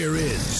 Here 0.00 0.16
is 0.16 0.59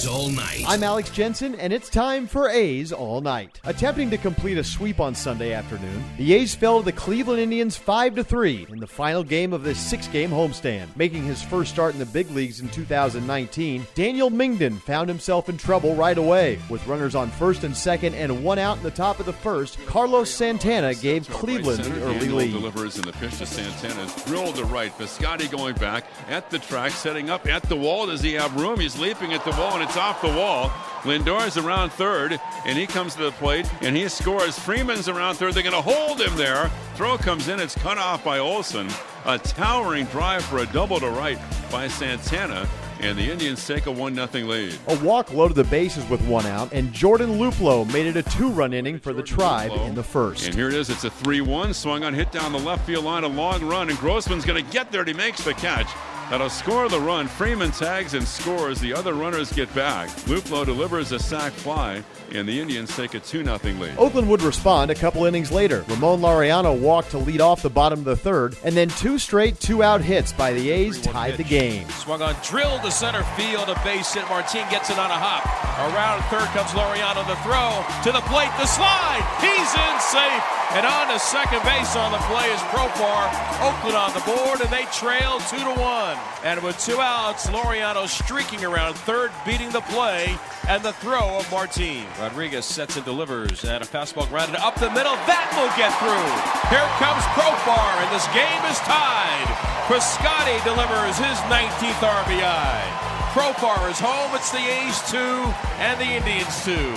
A's 0.00 0.06
All 0.06 0.30
Night. 0.30 0.64
I'm 0.66 0.82
Alex 0.82 1.10
Jensen, 1.10 1.54
and 1.56 1.74
it's 1.74 1.90
time 1.90 2.26
for 2.26 2.48
A's 2.48 2.90
All 2.90 3.20
Night. 3.20 3.60
Attempting 3.64 4.08
to 4.08 4.16
complete 4.16 4.56
a 4.56 4.64
sweep 4.64 4.98
on 4.98 5.14
Sunday 5.14 5.52
afternoon, 5.52 6.02
the 6.16 6.32
A's 6.32 6.54
fell 6.54 6.78
to 6.78 6.84
the 6.86 6.92
Cleveland 6.92 7.38
Indians 7.38 7.76
5 7.76 8.14
to 8.14 8.24
3 8.24 8.68
in 8.70 8.80
the 8.80 8.86
final 8.86 9.22
game 9.22 9.52
of 9.52 9.62
this 9.62 9.78
six 9.78 10.08
game 10.08 10.30
homestand. 10.30 10.86
Making 10.96 11.24
his 11.24 11.42
first 11.42 11.70
start 11.70 11.92
in 11.92 11.98
the 11.98 12.06
big 12.06 12.30
leagues 12.30 12.60
in 12.60 12.70
2019, 12.70 13.86
Daniel 13.94 14.30
Mengden 14.30 14.80
found 14.80 15.06
himself 15.06 15.50
in 15.50 15.58
trouble 15.58 15.94
right 15.94 16.16
away. 16.16 16.58
With 16.70 16.86
runners 16.86 17.14
on 17.14 17.28
first 17.32 17.64
and 17.64 17.76
second 17.76 18.14
and 18.14 18.42
one 18.42 18.58
out 18.58 18.78
in 18.78 18.82
the 18.82 18.90
top 18.90 19.20
of 19.20 19.26
the 19.26 19.34
first, 19.34 19.78
Carlos 19.84 20.30
Santana 20.30 20.94
gave 20.94 21.28
Cleveland 21.28 21.84
the 21.84 22.02
early 22.04 22.20
Daniel 22.20 22.36
lead. 22.38 22.52
delivers 22.52 22.96
in 22.96 23.02
the 23.02 23.12
pitch 23.12 23.36
to 23.36 23.44
Santana. 23.44 24.10
Drilled 24.24 24.56
to 24.56 24.64
right. 24.64 24.96
Piscotty 24.96 25.50
going 25.50 25.74
back 25.74 26.06
at 26.28 26.48
the 26.48 26.58
track, 26.58 26.92
setting 26.92 27.28
up 27.28 27.46
at 27.46 27.62
the 27.64 27.76
wall. 27.76 28.06
Does 28.06 28.22
he 28.22 28.32
have 28.32 28.56
room? 28.56 28.80
He's 28.80 28.98
leaping 28.98 29.34
at 29.34 29.44
the 29.44 29.50
wall, 29.50 29.74
and 29.74 29.89
it's 29.89 29.89
off 29.96 30.20
the 30.22 30.28
wall. 30.28 30.70
Lindor 31.02 31.46
is 31.46 31.56
around 31.56 31.90
third, 31.90 32.38
and 32.66 32.78
he 32.78 32.86
comes 32.86 33.14
to 33.14 33.22
the 33.22 33.32
plate, 33.32 33.66
and 33.80 33.96
he 33.96 34.06
scores. 34.08 34.58
Freeman's 34.58 35.08
around 35.08 35.36
third. 35.36 35.54
They're 35.54 35.62
going 35.62 35.74
to 35.74 35.80
hold 35.80 36.20
him 36.20 36.36
there. 36.36 36.70
Throw 36.94 37.16
comes 37.16 37.48
in. 37.48 37.58
It's 37.58 37.74
cut 37.74 37.96
off 37.96 38.22
by 38.22 38.38
Olson. 38.38 38.88
A 39.24 39.38
towering 39.38 40.04
drive 40.06 40.44
for 40.44 40.58
a 40.58 40.66
double 40.66 41.00
to 41.00 41.08
right 41.08 41.38
by 41.72 41.88
Santana, 41.88 42.68
and 43.00 43.16
the 43.18 43.30
Indians 43.30 43.66
take 43.66 43.86
a 43.86 43.90
1 43.90 44.14
0 44.14 44.46
lead. 44.46 44.76
A 44.88 44.98
walk 44.98 45.32
loaded 45.32 45.56
the 45.56 45.64
bases 45.64 46.06
with 46.10 46.20
one 46.26 46.44
out, 46.44 46.70
and 46.72 46.92
Jordan 46.92 47.38
Luplow 47.38 47.90
made 47.90 48.06
it 48.06 48.16
a 48.16 48.22
two 48.22 48.50
run 48.50 48.74
inning 48.74 48.98
for 48.98 49.14
the 49.14 49.22
Tribe 49.22 49.72
in 49.72 49.94
the 49.94 50.02
first. 50.02 50.44
And 50.46 50.54
here 50.54 50.68
it 50.68 50.74
is. 50.74 50.90
It's 50.90 51.04
a 51.04 51.10
3 51.10 51.40
1. 51.40 51.72
Swung 51.72 52.04
on, 52.04 52.12
hit 52.12 52.30
down 52.30 52.52
the 52.52 52.58
left 52.58 52.86
field 52.86 53.06
line, 53.06 53.24
a 53.24 53.28
long 53.28 53.64
run, 53.66 53.88
and 53.88 53.98
Grossman's 53.98 54.44
going 54.44 54.62
to 54.62 54.70
get 54.70 54.92
there. 54.92 55.00
and 55.00 55.08
He 55.08 55.14
makes 55.14 55.42
the 55.42 55.54
catch. 55.54 55.88
That'll 56.30 56.48
score 56.48 56.88
the 56.88 57.00
run. 57.00 57.26
Freeman 57.26 57.72
tags 57.72 58.14
and 58.14 58.26
scores. 58.26 58.80
The 58.80 58.94
other 58.94 59.14
runners 59.14 59.52
get 59.52 59.72
back. 59.74 60.08
Luplow 60.28 60.64
delivers 60.64 61.10
a 61.10 61.18
sac 61.18 61.52
fly, 61.52 62.04
and 62.32 62.48
the 62.48 62.60
Indians 62.60 62.94
take 62.94 63.14
a 63.14 63.20
2 63.20 63.42
0 63.42 63.58
lead. 63.80 63.98
Oakland 63.98 64.28
would 64.30 64.42
respond 64.42 64.92
a 64.92 64.94
couple 64.94 65.24
innings 65.24 65.50
later. 65.50 65.84
Ramon 65.88 66.20
Laureano 66.20 66.78
walked 66.78 67.10
to 67.10 67.18
lead 67.18 67.40
off 67.40 67.62
the 67.62 67.68
bottom 67.68 67.98
of 67.98 68.04
the 68.04 68.16
third, 68.16 68.56
and 68.62 68.76
then 68.76 68.88
two 68.90 69.18
straight 69.18 69.58
two 69.58 69.82
out 69.82 70.00
hits 70.02 70.32
by 70.32 70.52
the 70.52 70.70
A's 70.70 71.00
tied 71.00 71.36
the 71.36 71.42
game. 71.42 71.88
Swung 71.88 72.22
on, 72.22 72.36
drilled 72.44 72.82
to 72.82 72.92
center 72.92 73.24
field, 73.36 73.68
a 73.68 73.74
base 73.82 74.14
hit. 74.14 74.28
Martin 74.28 74.64
gets 74.70 74.88
it 74.88 75.00
on 75.00 75.10
a 75.10 75.14
hop. 75.14 75.69
Around 75.80 76.20
third 76.28 76.44
comes 76.52 76.76
Laureano. 76.76 77.24
The 77.24 77.40
throw 77.40 77.80
to 78.04 78.12
the 78.12 78.20
plate, 78.28 78.52
the 78.60 78.66
slide. 78.66 79.24
He's 79.40 79.72
in 79.72 79.96
safe. 80.12 80.44
And 80.76 80.84
on 80.84 81.08
to 81.08 81.18
second 81.18 81.62
base 81.64 81.96
on 81.96 82.12
the 82.12 82.18
play 82.28 82.52
is 82.52 82.60
Profar. 82.68 83.26
Oakland 83.64 83.96
on 83.96 84.12
the 84.12 84.20
board, 84.20 84.60
and 84.60 84.68
they 84.68 84.84
trail 84.92 85.40
two 85.48 85.58
to 85.58 85.80
one. 85.80 86.18
And 86.44 86.62
with 86.62 86.78
two 86.78 87.00
outs, 87.00 87.48
Laureano 87.48 88.06
streaking 88.06 88.62
around 88.62 88.94
third, 88.94 89.32
beating 89.46 89.70
the 89.70 89.80
play, 89.80 90.38
and 90.68 90.82
the 90.82 90.92
throw 90.92 91.38
of 91.38 91.50
Martin. 91.50 92.04
Rodriguez 92.20 92.66
sets 92.66 92.96
and 92.96 93.04
delivers, 93.04 93.64
and 93.64 93.82
a 93.82 93.86
fastball 93.86 94.28
grounded 94.28 94.56
up 94.56 94.74
the 94.76 94.90
middle. 94.90 95.16
That 95.26 95.48
will 95.56 95.72
get 95.80 95.96
through. 95.96 96.28
Here 96.68 96.86
comes 97.00 97.24
Profar, 97.32 97.90
and 98.04 98.10
this 98.14 98.28
game 98.36 98.62
is 98.70 98.78
tied. 98.84 99.48
Piscotty 99.88 100.62
delivers 100.62 101.16
his 101.16 101.40
19th 101.48 102.04
RBI. 102.04 103.09
Profar 103.30 103.88
is 103.88 104.00
home. 104.00 104.34
It's 104.34 104.50
the 104.50 104.58
A's 104.58 105.08
two 105.08 105.54
and 105.78 106.00
the 106.00 106.18
Indians 106.18 106.64
two. 106.64 106.94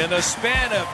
In 0.00 0.08
the 0.08 0.22
span 0.22 0.70
of 0.70 0.86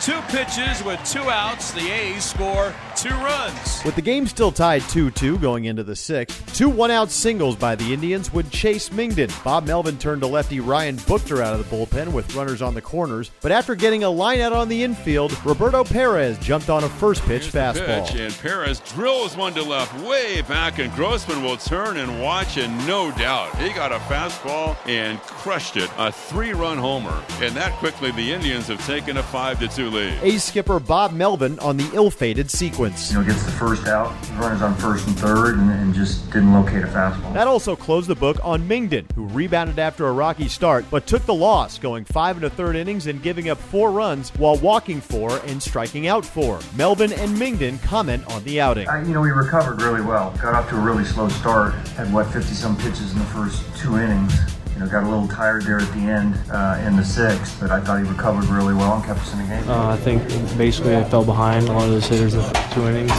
Two 0.00 0.18
pitches 0.28 0.82
with 0.82 0.98
two 1.04 1.28
outs. 1.28 1.72
The 1.72 1.90
A's 1.90 2.24
score 2.24 2.72
two 2.96 3.10
runs. 3.10 3.82
With 3.84 3.96
the 3.96 4.02
game 4.02 4.26
still 4.26 4.52
tied 4.52 4.82
2 4.82 5.10
2 5.10 5.38
going 5.38 5.66
into 5.66 5.82
the 5.82 5.96
sixth, 5.96 6.54
two 6.54 6.70
one 6.70 6.90
out 6.90 7.10
singles 7.10 7.56
by 7.56 7.74
the 7.74 7.92
Indians 7.92 8.32
would 8.32 8.50
chase 8.50 8.88
Mengden. 8.90 9.30
Bob 9.44 9.66
Melvin 9.66 9.98
turned 9.98 10.22
to 10.22 10.26
lefty 10.26 10.58
Ryan 10.60 10.96
Buchter 10.96 11.42
out 11.42 11.58
of 11.58 11.58
the 11.58 11.76
bullpen 11.76 12.12
with 12.12 12.34
runners 12.34 12.62
on 12.62 12.74
the 12.74 12.80
corners, 12.80 13.30
but 13.42 13.52
after 13.52 13.74
getting 13.74 14.04
a 14.04 14.06
lineout 14.06 14.52
on 14.52 14.68
the 14.68 14.82
infield, 14.82 15.32
Roberto 15.44 15.84
Perez 15.84 16.38
jumped 16.38 16.70
on 16.70 16.84
a 16.84 16.88
first 16.88 17.22
pitch 17.22 17.50
Here's 17.50 17.54
fastball. 17.54 18.06
Pitch, 18.06 18.20
and 18.20 18.34
Perez 18.38 18.80
drills 18.80 19.36
one 19.36 19.52
to 19.54 19.62
left 19.62 19.94
way 20.06 20.42
back, 20.42 20.78
and 20.78 20.92
Grossman 20.94 21.42
will 21.42 21.58
turn 21.58 21.96
and 21.98 22.22
watch, 22.22 22.56
and 22.56 22.86
no 22.86 23.10
doubt 23.12 23.56
he 23.58 23.70
got 23.70 23.92
a 23.92 23.98
fastball 24.00 24.76
and 24.86 25.20
crushed 25.20 25.76
it. 25.76 25.90
A 25.98 26.10
three 26.10 26.52
run 26.52 26.78
homer. 26.78 27.22
And 27.40 27.54
that 27.54 27.72
quickly, 27.74 28.10
the 28.12 28.32
Indians 28.32 28.68
have 28.68 28.84
taken 28.86 29.16
a 29.16 29.22
5 29.22 29.60
to 29.60 29.68
2 29.68 29.89
League. 29.90 30.40
Skipper 30.40 30.80
Bob 30.80 31.12
Melvin 31.12 31.58
on 31.60 31.76
the 31.76 31.88
ill-fated 31.92 32.50
sequence. 32.50 33.12
You 33.12 33.18
know, 33.18 33.24
gets 33.24 33.44
the 33.44 33.52
first 33.52 33.86
out, 33.86 34.12
runners 34.36 34.62
on 34.62 34.74
first 34.76 35.06
and 35.06 35.16
third, 35.18 35.58
and, 35.58 35.70
and 35.70 35.94
just 35.94 36.26
didn't 36.26 36.52
locate 36.52 36.82
a 36.82 36.86
fastball. 36.86 37.32
That 37.34 37.46
also 37.46 37.76
closed 37.76 38.08
the 38.08 38.14
book 38.14 38.38
on 38.42 38.66
Mengden, 38.68 39.10
who 39.12 39.26
rebounded 39.26 39.78
after 39.78 40.06
a 40.06 40.12
rocky 40.12 40.48
start, 40.48 40.84
but 40.90 41.06
took 41.06 41.24
the 41.26 41.34
loss, 41.34 41.78
going 41.78 42.04
five 42.04 42.36
and 42.36 42.44
a 42.44 42.50
third 42.50 42.74
innings 42.74 43.06
and 43.06 43.22
giving 43.22 43.50
up 43.50 43.58
four 43.58 43.90
runs 43.90 44.30
while 44.30 44.56
walking 44.56 45.00
four 45.00 45.38
and 45.46 45.62
striking 45.62 46.06
out 46.06 46.24
four. 46.24 46.58
Melvin 46.76 47.12
and 47.12 47.36
Mengden 47.36 47.82
comment 47.82 48.26
on 48.32 48.42
the 48.44 48.60
outing. 48.60 48.88
I, 48.88 49.02
you 49.02 49.12
know, 49.12 49.20
we 49.20 49.30
recovered 49.30 49.82
really 49.82 50.00
well. 50.00 50.30
Got 50.42 50.54
off 50.54 50.68
to 50.70 50.76
a 50.76 50.80
really 50.80 51.04
slow 51.04 51.28
start. 51.28 51.74
Had 51.90 52.12
what 52.12 52.26
50 52.32 52.54
some 52.54 52.76
pitches 52.76 53.12
in 53.12 53.18
the 53.18 53.24
first 53.26 53.64
two 53.76 53.98
innings. 53.98 54.32
You 54.80 54.86
know, 54.86 54.92
got 54.92 55.04
a 55.04 55.08
little 55.10 55.28
tired 55.28 55.64
there 55.64 55.78
at 55.78 55.92
the 55.92 55.98
end 55.98 56.38
uh, 56.50 56.82
in 56.86 56.96
the 56.96 57.04
sixth, 57.04 57.60
but 57.60 57.70
I 57.70 57.82
thought 57.82 58.02
he 58.02 58.08
recovered 58.08 58.46
really 58.46 58.72
well 58.72 58.94
and 58.94 59.04
kept 59.04 59.20
us 59.20 59.34
in 59.34 59.40
the 59.40 59.44
game. 59.44 59.68
Uh, 59.68 59.88
I 59.90 59.96
think 59.98 60.26
basically 60.56 60.96
I 60.96 61.04
fell 61.04 61.22
behind 61.22 61.68
a 61.68 61.72
lot 61.72 61.84
of 61.84 61.90
those 61.90 62.06
hitters 62.06 62.32
in 62.32 62.40
the 62.40 62.70
two 62.72 62.88
innings. 62.88 63.10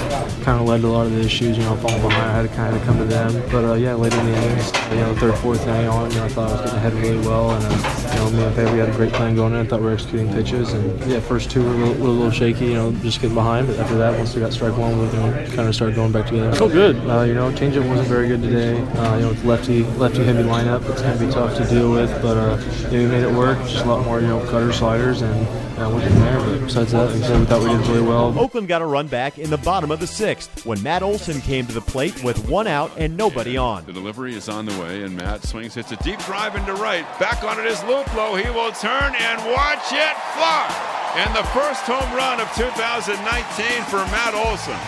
Kind 0.43 0.59
of 0.59 0.61
led 0.61 0.81
to 0.81 0.87
a 0.87 0.89
lot 0.89 1.05
of 1.05 1.11
the 1.11 1.21
issues, 1.21 1.59
you 1.59 1.63
know, 1.63 1.75
falling 1.75 2.01
behind. 2.01 2.15
I 2.15 2.33
had 2.33 2.49
to 2.49 2.55
kind 2.55 2.75
of 2.75 2.81
come 2.81 2.97
to 2.97 3.05
them. 3.05 3.31
But 3.51 3.63
uh, 3.63 3.73
yeah, 3.75 3.93
later 3.93 4.19
in 4.21 4.25
the 4.25 4.37
innings, 4.37 4.71
you 4.89 4.95
know, 5.01 5.15
third, 5.17 5.37
fourth 5.37 5.67
inning 5.67 5.87
on, 5.87 6.09
you 6.09 6.17
know, 6.17 6.25
I 6.25 6.29
thought 6.29 6.49
I 6.49 6.53
was 6.53 6.61
getting 6.61 6.77
ahead 6.77 6.93
really 6.93 7.27
well. 7.27 7.51
And, 7.51 7.63
uh, 7.63 8.11
you 8.11 8.17
know, 8.17 8.29
me 8.31 8.43
and 8.43 8.55
Pedro, 8.55 8.73
we 8.73 8.79
had 8.79 8.89
a 8.89 8.93
great 8.93 9.13
plan 9.13 9.35
going 9.35 9.53
in. 9.53 9.59
I 9.59 9.69
thought 9.69 9.81
we 9.81 9.85
were 9.85 9.93
executing 9.93 10.33
pitches. 10.33 10.73
And 10.73 10.99
yeah, 11.11 11.19
first 11.19 11.51
two 11.51 11.63
were 11.63 11.69
a 11.69 11.75
little, 11.75 11.93
were 12.01 12.09
a 12.09 12.11
little 12.11 12.31
shaky, 12.31 12.65
you 12.65 12.73
know, 12.73 12.91
just 13.03 13.21
getting 13.21 13.35
behind. 13.35 13.67
But 13.67 13.77
after 13.77 13.99
that, 13.99 14.17
once 14.17 14.33
we 14.33 14.41
got 14.41 14.51
strike 14.51 14.75
one, 14.77 14.97
we 14.97 15.05
you 15.05 15.13
know, 15.13 15.45
kind 15.53 15.67
of 15.67 15.75
started 15.75 15.95
going 15.95 16.11
back 16.11 16.25
together. 16.25 16.49
I 16.49 16.55
felt 16.55 16.71
good. 16.71 16.95
Uh, 17.07 17.21
you 17.21 17.35
know, 17.35 17.51
changeup 17.51 17.87
wasn't 17.87 18.07
very 18.07 18.27
good 18.27 18.41
today. 18.41 18.81
Uh, 18.81 19.17
you 19.17 19.21
know, 19.21 19.31
it's 19.31 19.43
lefty, 19.43 19.83
lefty 19.83 20.23
heavy 20.23 20.41
lineup. 20.41 20.89
It's 20.89 21.03
going 21.03 21.19
to 21.19 21.23
be 21.27 21.31
tough 21.31 21.50
to 21.57 21.65
deal 21.69 21.91
with. 21.91 22.09
But 22.21 22.37
uh, 22.37 22.57
yeah, 22.83 22.99
we 22.99 23.05
made 23.07 23.23
it 23.23 23.31
work. 23.31 23.57
Just 23.67 23.85
a 23.85 23.87
lot 23.87 24.05
more, 24.05 24.19
you 24.19 24.27
know, 24.27 24.43
cutter 24.49 24.71
sliders 24.71 25.21
and 25.21 25.47
uh, 25.77 25.89
went 25.89 26.05
from 26.05 26.19
there. 26.19 26.39
But 26.39 26.59
besides 26.65 26.91
that, 26.91 27.05
like 27.05 27.23
I 27.23 27.27
said, 27.27 27.39
we 27.39 27.45
thought 27.45 27.61
we 27.61 27.69
did 27.69 27.87
really 27.87 28.01
well. 28.01 28.37
Oakland 28.39 28.67
got 28.67 28.81
a 28.81 28.85
run 28.85 29.07
back 29.07 29.39
in 29.39 29.49
the 29.49 29.57
bottom 29.57 29.91
of 29.91 29.99
the 29.99 30.07
sixth 30.07 30.65
when 30.65 30.81
Matt 30.83 31.03
Olson 31.03 31.41
came 31.41 31.65
to 31.67 31.73
the 31.73 31.81
plate 31.81 32.23
with 32.23 32.47
one 32.49 32.67
out 32.67 32.91
and 32.97 33.17
nobody 33.17 33.57
on. 33.57 33.85
The 33.85 33.93
delivery 33.93 34.35
is 34.35 34.49
on 34.49 34.65
the 34.65 34.79
way, 34.79 35.03
and 35.03 35.15
Matt 35.15 35.43
swings, 35.43 35.75
hits 35.75 35.91
a 35.91 35.97
deep 35.97 36.19
drive 36.19 36.55
into 36.55 36.73
right. 36.73 37.05
Back 37.19 37.43
on 37.43 37.59
it 37.59 37.65
is 37.65 37.79
Luplow. 37.79 38.41
He 38.41 38.49
will 38.49 38.71
turn 38.71 39.15
and 39.15 39.37
watch 39.51 39.91
it 39.91 40.15
fly. 40.35 40.97
And 41.15 41.35
the 41.35 41.43
first 41.49 41.81
home 41.83 42.13
run 42.15 42.39
of 42.39 42.47
2019 42.55 43.83
for 43.85 43.97
Matt 44.11 44.33
Olson. 44.33 44.79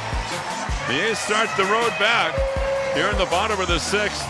The 0.87 1.09
A's 1.09 1.19
start 1.19 1.49
the 1.57 1.65
road 1.65 1.91
back 1.99 2.33
here 2.93 3.07
in 3.07 3.17
the 3.17 3.25
bottom 3.25 3.59
of 3.59 3.67
the 3.67 3.79
sixth. 3.79 4.23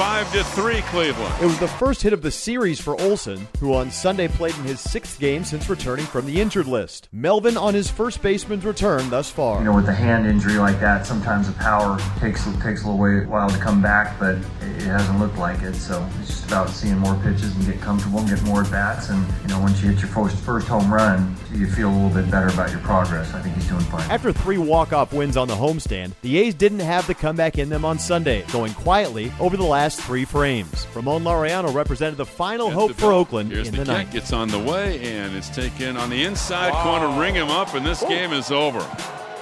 5 0.00 0.32
to 0.32 0.42
3 0.42 0.80
Cleveland. 0.80 1.34
It 1.42 1.44
was 1.44 1.58
the 1.58 1.68
first 1.68 2.00
hit 2.00 2.14
of 2.14 2.22
the 2.22 2.30
series 2.30 2.80
for 2.80 2.98
Olson, 3.02 3.46
who 3.58 3.74
on 3.74 3.90
Sunday 3.90 4.28
played 4.28 4.56
in 4.56 4.64
his 4.64 4.80
sixth 4.80 5.20
game 5.20 5.44
since 5.44 5.68
returning 5.68 6.06
from 6.06 6.24
the 6.24 6.40
injured 6.40 6.66
list. 6.66 7.10
Melvin 7.12 7.58
on 7.58 7.74
his 7.74 7.90
first 7.90 8.22
baseman's 8.22 8.64
return 8.64 9.10
thus 9.10 9.30
far. 9.30 9.58
You 9.58 9.66
know, 9.66 9.74
with 9.74 9.90
a 9.90 9.92
hand 9.92 10.26
injury 10.26 10.54
like 10.54 10.80
that, 10.80 11.06
sometimes 11.06 11.48
the 11.48 11.52
power 11.58 11.98
takes 12.18 12.46
takes 12.62 12.82
a 12.82 12.86
little 12.86 12.96
way, 12.96 13.26
while 13.26 13.50
to 13.50 13.58
come 13.58 13.82
back, 13.82 14.18
but 14.18 14.36
it 14.62 14.84
hasn't 14.84 15.18
looked 15.18 15.36
like 15.36 15.60
it. 15.60 15.74
So 15.74 16.02
it's 16.18 16.28
just 16.28 16.46
about 16.46 16.70
seeing 16.70 16.96
more 16.96 17.16
pitches 17.16 17.54
and 17.54 17.66
get 17.66 17.82
comfortable 17.82 18.20
and 18.20 18.28
get 18.30 18.42
more 18.44 18.62
at 18.62 18.70
bats. 18.70 19.10
And 19.10 19.26
you 19.42 19.48
know, 19.48 19.60
once 19.60 19.82
you 19.82 19.90
hit 19.90 20.00
your 20.00 20.08
first 20.08 20.38
first 20.38 20.66
home 20.66 20.90
run, 20.90 21.36
you 21.52 21.66
feel 21.66 21.90
a 21.90 21.92
little 21.92 22.22
bit 22.22 22.30
better 22.30 22.48
about 22.48 22.70
your 22.70 22.80
progress. 22.80 23.34
I 23.34 23.42
think 23.42 23.54
he's 23.54 23.68
doing 23.68 23.82
fine. 23.82 24.10
After 24.10 24.32
three 24.32 24.56
walk-off 24.56 25.12
wins 25.12 25.36
on 25.36 25.46
the 25.46 25.56
homestand, 25.56 26.12
the 26.22 26.38
A's 26.38 26.54
didn't 26.54 26.78
have 26.78 27.06
the 27.06 27.14
comeback 27.14 27.58
in 27.58 27.68
them 27.68 27.84
on 27.84 27.98
Sunday, 27.98 28.46
going 28.50 28.72
quietly 28.72 29.30
over 29.38 29.58
the 29.58 29.62
last 29.62 29.89
three 29.96 30.24
frames. 30.24 30.86
Ramon 30.94 31.24
Laureano 31.24 31.72
represented 31.74 32.16
the 32.16 32.26
final 32.26 32.68
At 32.68 32.74
hope 32.74 32.88
the 32.88 32.94
for. 33.00 33.12
Oakland 33.12 33.50
Here's 33.50 33.68
in 33.68 33.74
the, 33.74 33.84
the, 33.84 33.84
kick. 33.84 34.06
ninth. 34.06 34.14
It's 34.14 34.32
on 34.32 34.48
the 34.48 34.58
way, 34.58 35.00
and 35.14 35.34
it's 35.34 35.48
taken 35.48 35.96
on 35.96 36.10
the 36.10 36.24
inside 36.24 36.72
corner. 36.82 37.20
Ring 37.20 37.34
him 37.34 37.48
up, 37.48 37.74
and 37.74 37.84
this 37.84 38.02
game 38.04 38.32
is 38.32 38.50
over. 38.50 38.84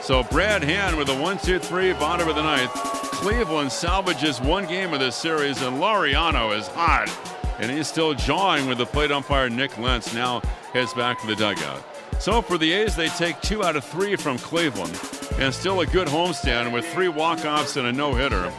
So 0.00 0.23
Brad 0.23 0.62
Hand 0.62 0.97
with 0.97 1.09
a 1.09 1.21
one-two-three, 1.21 1.93
bottom 1.95 2.29
of 2.29 2.37
the 2.37 2.43
ninth. 2.43 2.73
Cleveland 2.73 3.73
salvages 3.73 4.41
one 4.41 4.67
game 4.67 4.95
of 4.95 5.00
this 5.00 5.17
series, 5.17 5.61
and 5.61 5.79
Laureano 5.79 6.56
is 6.56 6.69
hot, 6.69 7.11
and 7.59 7.71
he's 7.71 7.89
still 7.89 8.15
jawing 8.15 8.69
with 8.69 8.79
the 8.79 8.87
plate 8.87 9.11
umpire 9.11 9.51
Nick 9.51 9.77
Lentz. 9.77 10.15
Now 10.15 10.41
heads 10.73 10.94
back 10.94 11.21
to 11.21 11.27
the 11.27 11.35
dugout. 11.35 11.83
So 12.21 12.41
for 12.43 12.59
the 12.59 12.73
A's, 12.73 12.97
they 12.97 13.09
take 13.09 13.41
two 13.43 13.62
out 13.65 13.77
of 13.77 13.85
three 13.85 14.17
from 14.17 14.39
Cleveland, 14.39 14.99
and 15.39 15.53
still 15.53 15.81
a 15.81 15.87
good 15.87 16.09
homestand 16.09 16.73
with 16.73 16.87
three 16.87 17.09
walk-offs 17.09 17.77
and 17.77 17.87
a 17.87 17.93
no-hitter, 17.93 18.53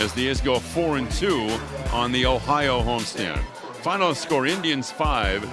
as 0.00 0.12
the 0.14 0.28
A's 0.28 0.40
go 0.40 0.58
four 0.58 0.96
and 0.96 1.10
two 1.12 1.48
on 1.92 2.10
the 2.10 2.24
Ohio 2.26 2.80
homestand. 2.80 3.40
Final 3.82 4.14
score: 4.14 4.46
Indians 4.46 4.90
five, 4.90 5.44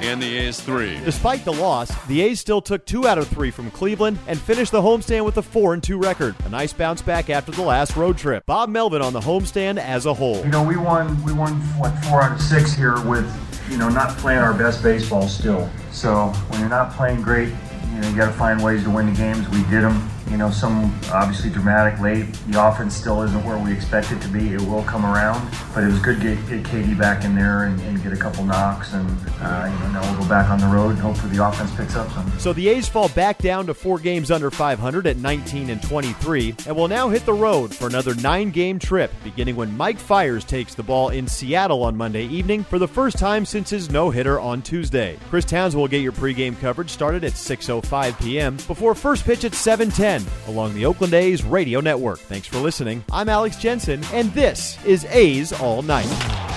and 0.00 0.22
the 0.22 0.38
A's 0.38 0.60
three. 0.60 0.98
Despite 1.04 1.44
the 1.44 1.52
loss, 1.52 1.90
the 2.06 2.20
A's 2.22 2.40
still 2.40 2.62
took 2.62 2.86
two 2.86 3.06
out 3.06 3.18
of 3.18 3.28
three 3.28 3.50
from 3.50 3.70
Cleveland 3.70 4.18
and 4.26 4.38
finished 4.38 4.72
the 4.72 4.80
homestand 4.80 5.24
with 5.24 5.36
a 5.36 5.42
4 5.42 5.74
and 5.74 5.82
2 5.82 5.98
record. 5.98 6.34
A 6.44 6.48
nice 6.48 6.72
bounce 6.72 7.02
back 7.02 7.28
after 7.28 7.52
the 7.52 7.62
last 7.62 7.96
road 7.96 8.16
trip. 8.16 8.46
Bob 8.46 8.68
Melvin 8.70 9.02
on 9.02 9.12
the 9.12 9.20
homestand 9.20 9.78
as 9.78 10.06
a 10.06 10.14
whole. 10.14 10.42
You 10.44 10.50
know, 10.50 10.64
we 10.64 10.76
won 10.76 11.22
we 11.24 11.32
won 11.32 11.54
what 11.78 11.90
four 12.04 12.22
out 12.22 12.32
of 12.32 12.40
six 12.40 12.72
here 12.72 13.00
with 13.06 13.30
you 13.70 13.76
know 13.76 13.88
not 13.88 14.16
playing 14.18 14.40
our 14.40 14.54
best 14.54 14.82
baseball 14.82 15.28
still. 15.28 15.68
So 15.90 16.28
when 16.48 16.60
you're 16.60 16.68
not 16.68 16.92
playing 16.92 17.22
great, 17.22 17.48
you 17.48 18.00
know 18.00 18.08
you 18.08 18.16
got 18.16 18.26
to 18.26 18.32
find 18.32 18.62
ways 18.62 18.82
to 18.84 18.90
win 18.90 19.06
the 19.06 19.16
games. 19.16 19.48
We 19.50 19.62
did 19.64 19.82
them. 19.82 20.10
You 20.30 20.38
know, 20.38 20.50
some 20.50 20.98
obviously 21.12 21.50
dramatic 21.50 22.00
late. 22.00 22.32
The 22.48 22.66
offense 22.66 22.96
still 22.96 23.22
isn't 23.22 23.44
where 23.44 23.58
we 23.58 23.72
expect 23.72 24.10
it 24.10 24.20
to 24.22 24.28
be. 24.28 24.54
It 24.54 24.60
will 24.62 24.82
come 24.82 25.04
around, 25.04 25.48
but 25.74 25.84
it 25.84 25.86
was 25.86 25.98
good 25.98 26.20
to 26.20 26.34
get, 26.34 26.64
KD 26.64 26.98
back 26.98 27.24
in 27.24 27.34
there 27.34 27.64
and, 27.64 27.78
and 27.82 28.02
get 28.02 28.12
a 28.12 28.16
couple 28.16 28.44
knocks. 28.44 28.94
And 28.94 29.06
uh, 29.40 29.70
you 29.70 29.78
know 29.84 29.92
now 29.92 30.10
we'll 30.10 30.22
go 30.22 30.28
back 30.28 30.48
on 30.48 30.58
the 30.58 30.66
road 30.66 30.90
and 30.90 30.98
hopefully 30.98 31.36
the 31.36 31.46
offense 31.46 31.70
picks 31.76 31.94
up 31.94 32.10
some. 32.12 32.30
So 32.38 32.52
the 32.52 32.68
A's 32.68 32.88
fall 32.88 33.10
back 33.10 33.38
down 33.38 33.66
to 33.66 33.74
four 33.74 33.98
games 33.98 34.30
under 34.30 34.50
500 34.50 35.06
at 35.06 35.18
19 35.18 35.70
and 35.70 35.82
23, 35.82 36.56
and 36.66 36.76
will 36.76 36.88
now 36.88 37.08
hit 37.10 37.26
the 37.26 37.34
road 37.34 37.74
for 37.74 37.86
another 37.86 38.14
nine-game 38.14 38.78
trip, 38.78 39.12
beginning 39.22 39.56
when 39.56 39.76
Mike 39.76 39.98
Fiers 39.98 40.44
takes 40.44 40.74
the 40.74 40.82
ball 40.82 41.10
in 41.10 41.28
Seattle 41.28 41.82
on 41.82 41.96
Monday 41.96 42.24
evening 42.26 42.64
for 42.64 42.78
the 42.78 42.88
first 42.88 43.18
time 43.18 43.44
since 43.44 43.70
his 43.70 43.90
no-hitter 43.90 44.40
on 44.40 44.62
Tuesday. 44.62 45.18
Chris 45.28 45.44
Towns 45.44 45.76
will 45.76 45.88
get 45.88 46.00
your 46.00 46.12
pregame 46.12 46.58
coverage 46.58 46.90
started 46.90 47.24
at 47.24 47.32
6:05 47.32 48.18
p.m. 48.20 48.56
before 48.66 48.94
first 48.94 49.24
pitch 49.24 49.44
at 49.44 49.52
7:10 49.52 50.13
along 50.46 50.74
the 50.74 50.84
Oakland 50.86 51.14
A's 51.14 51.42
radio 51.42 51.80
network. 51.80 52.18
Thanks 52.18 52.46
for 52.46 52.58
listening. 52.58 53.04
I'm 53.10 53.28
Alex 53.28 53.56
Jensen, 53.56 54.02
and 54.12 54.32
this 54.32 54.82
is 54.84 55.04
A's 55.06 55.52
All 55.52 55.82
Night. 55.82 56.08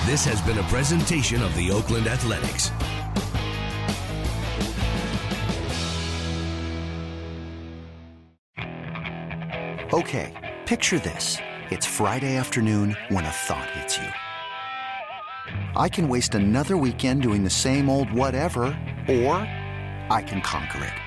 This 0.05 0.25
has 0.25 0.41
been 0.41 0.57
a 0.57 0.63
presentation 0.63 1.41
of 1.41 1.55
the 1.55 1.71
Oakland 1.71 2.07
Athletics. 2.07 2.71
Okay, 9.93 10.55
picture 10.65 10.99
this. 10.99 11.37
It's 11.71 11.85
Friday 11.85 12.35
afternoon 12.35 12.97
when 13.09 13.23
a 13.25 13.29
thought 13.29 13.69
hits 13.71 13.97
you. 13.97 14.07
I 15.75 15.89
can 15.89 16.09
waste 16.09 16.35
another 16.35 16.75
weekend 16.75 17.21
doing 17.21 17.43
the 17.43 17.49
same 17.49 17.89
old 17.89 18.11
whatever, 18.11 18.65
or 19.07 19.35
I 20.09 20.23
can 20.27 20.41
conquer 20.41 20.83
it. 20.83 21.06